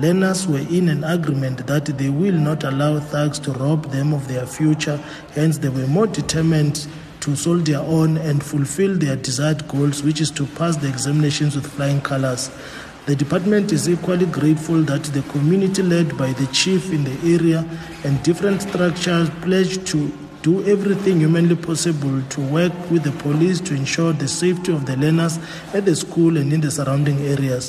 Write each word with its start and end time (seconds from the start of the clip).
Learners 0.00 0.46
were 0.46 0.66
in 0.70 0.88
an 0.88 1.04
agreement 1.04 1.66
that 1.66 1.84
they 1.84 2.08
will 2.08 2.34
not 2.34 2.64
allow 2.64 2.98
thugs 2.98 3.38
to 3.40 3.52
rob 3.52 3.84
them 3.90 4.14
of 4.14 4.26
their 4.28 4.46
future, 4.46 4.96
hence, 5.34 5.58
they 5.58 5.68
were 5.68 5.86
more 5.86 6.06
determined 6.06 6.86
to 7.20 7.36
soldier 7.36 7.76
on 7.80 8.16
and 8.16 8.42
fulfill 8.42 8.96
their 8.96 9.16
desired 9.16 9.68
goals, 9.68 10.02
which 10.02 10.22
is 10.22 10.30
to 10.30 10.46
pass 10.46 10.76
the 10.78 10.88
examinations 10.88 11.54
with 11.54 11.66
flying 11.66 12.00
colors. 12.00 12.50
The 13.04 13.14
department 13.14 13.72
is 13.72 13.90
equally 13.90 14.24
grateful 14.24 14.80
that 14.84 15.04
the 15.04 15.20
community 15.32 15.82
led 15.82 16.16
by 16.16 16.32
the 16.32 16.46
chief 16.46 16.92
in 16.94 17.04
the 17.04 17.34
area 17.34 17.68
and 18.02 18.22
different 18.22 18.62
structures 18.62 19.28
pledged 19.42 19.86
to 19.88 20.10
do 20.40 20.64
everything 20.64 21.18
humanly 21.20 21.56
possible 21.56 22.22
to 22.30 22.40
work 22.40 22.72
with 22.90 23.02
the 23.02 23.12
police 23.22 23.60
to 23.60 23.74
ensure 23.74 24.14
the 24.14 24.26
safety 24.26 24.72
of 24.72 24.86
the 24.86 24.96
learners 24.96 25.38
at 25.74 25.84
the 25.84 25.94
school 25.94 26.38
and 26.38 26.50
in 26.54 26.62
the 26.62 26.70
surrounding 26.70 27.18
areas. 27.18 27.68